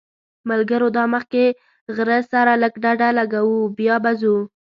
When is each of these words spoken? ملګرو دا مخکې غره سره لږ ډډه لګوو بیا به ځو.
ملګرو 0.49 0.87
دا 0.97 1.03
مخکې 1.13 1.43
غره 1.95 2.19
سره 2.31 2.51
لږ 2.63 2.73
ډډه 2.83 3.09
لګوو 3.19 3.59
بیا 3.77 3.95
به 4.03 4.11
ځو. 4.21 4.35